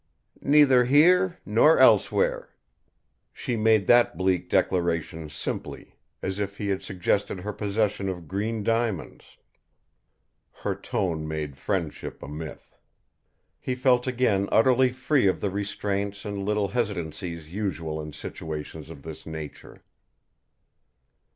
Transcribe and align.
"Neither 0.41 0.85
here 0.85 1.37
nor 1.45 1.77
elsewhere." 1.77 2.49
She 3.31 3.55
made 3.55 3.85
that 3.85 4.17
bleak 4.17 4.49
declaration 4.49 5.29
simply, 5.29 5.93
as 6.23 6.39
if 6.39 6.57
he 6.57 6.69
had 6.69 6.81
suggested 6.81 7.39
her 7.41 7.53
possession 7.53 8.09
of 8.09 8.27
green 8.27 8.63
diamonds. 8.63 9.37
Her 10.51 10.73
tone 10.73 11.27
made 11.27 11.55
friendship 11.55 12.23
a 12.23 12.27
myth. 12.27 12.75
He 13.59 13.75
felt 13.75 14.07
again 14.07 14.49
utterly 14.51 14.89
free 14.91 15.27
of 15.27 15.39
the 15.39 15.51
restraints 15.51 16.25
and 16.25 16.41
little 16.43 16.69
hesitancies 16.69 17.53
usual 17.53 18.01
in 18.01 18.11
situations 18.11 18.89
of 18.89 19.03
this 19.03 19.27
nature. 19.27 19.83